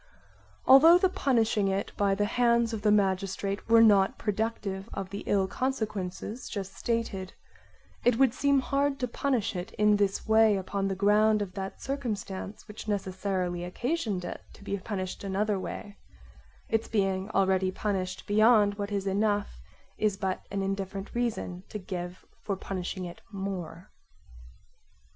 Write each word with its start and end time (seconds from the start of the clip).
Although 0.65 0.97
the 0.97 1.09
punishing 1.11 1.67
it 1.67 1.91
by 1.95 2.15
the 2.15 2.25
hands 2.25 2.73
of 2.73 2.81
the 2.81 2.89
magistrate 2.89 3.69
were 3.69 3.83
not 3.83 4.17
productive 4.17 4.89
of 4.95 5.11
the 5.11 5.19
ill 5.27 5.47
consequences 5.47 6.49
just 6.49 6.75
stated, 6.75 7.33
it 8.03 8.17
would 8.17 8.33
seem 8.33 8.61
hard 8.61 8.99
to 8.99 9.07
punish 9.07 9.55
it 9.55 9.73
in 9.73 9.97
this 9.97 10.27
way 10.27 10.57
upon 10.57 10.87
the 10.87 10.95
ground 10.95 11.43
of 11.43 11.53
that 11.53 11.83
circumstance 11.83 12.67
which 12.67 12.87
necessarily 12.87 13.63
occasions 13.63 14.25
it 14.25 14.41
to 14.53 14.63
be 14.63 14.75
punished 14.79 15.23
another 15.23 15.59
way; 15.59 15.99
its 16.67 16.87
being 16.87 17.29
already 17.29 17.69
punished 17.71 18.25
beyond 18.25 18.79
what 18.79 18.91
is 18.91 19.05
enough 19.05 19.61
is 19.99 20.17
but 20.17 20.47
an 20.49 20.63
indifferent 20.63 21.13
reason 21.13 21.61
to 21.69 21.77
give 21.77 22.25
for 22.41 22.55
punishing 22.55 23.05
it 23.05 23.21
more. 23.31 23.91